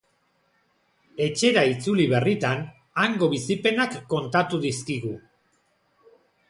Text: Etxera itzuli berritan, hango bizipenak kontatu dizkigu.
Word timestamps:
Etxera 1.25 1.65
itzuli 1.73 2.07
berritan, 2.13 2.65
hango 3.05 3.31
bizipenak 3.35 3.97
kontatu 4.17 4.63
dizkigu. 4.67 5.15